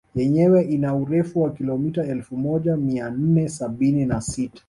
Yenyewe 0.15 0.61
ina 0.63 0.95
urefu 0.95 1.41
wa 1.41 1.51
kilomita 1.53 2.05
elfu 2.05 2.37
moja 2.37 2.77
mia 2.77 3.09
nne 3.09 3.49
sabini 3.49 4.05
na 4.05 4.21
sita 4.21 4.59